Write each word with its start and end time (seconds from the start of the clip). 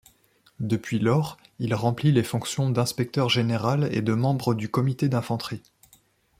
Depuis 0.59 0.97
lors, 0.97 1.37
il 1.59 1.75
remplit 1.75 2.11
les 2.11 2.23
fonctions 2.23 2.71
d'inspecteur 2.71 3.29
général 3.29 3.87
et 3.93 4.01
de 4.01 4.15
membre 4.15 4.55
du 4.55 4.67
comité 4.67 5.09
d'infanterie. 5.09 5.61